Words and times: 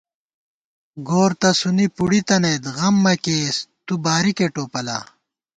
گور 1.07 1.31
تسُونی 1.39 1.87
پُڑی 1.95 2.21
تَنئیت، 2.27 2.63
غم 2.75 2.95
مہ 3.03 3.13
کېئیس، 3.23 3.57
تُو 3.85 3.93
بارِکےٹوپلا 4.03 4.97